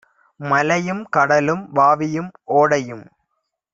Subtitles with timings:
[0.39, 3.05] மலையும், கடலும், வாவியும், ஓடையும்